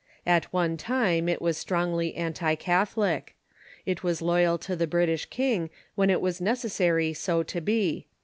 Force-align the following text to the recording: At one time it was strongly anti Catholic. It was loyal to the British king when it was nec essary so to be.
At 0.25 0.51
one 0.51 0.77
time 0.77 1.29
it 1.29 1.43
was 1.43 1.59
strongly 1.59 2.15
anti 2.15 2.55
Catholic. 2.55 3.35
It 3.85 4.01
was 4.01 4.19
loyal 4.19 4.57
to 4.57 4.75
the 4.75 4.87
British 4.87 5.27
king 5.27 5.69
when 5.93 6.09
it 6.09 6.21
was 6.21 6.41
nec 6.41 6.55
essary 6.57 7.15
so 7.15 7.43
to 7.43 7.61
be. 7.61 8.07